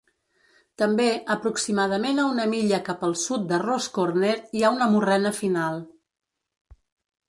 [0.81, 1.05] També,
[1.35, 5.83] aproximadament a una milla cap al sud del Ross's Corner hi ha una morrena final.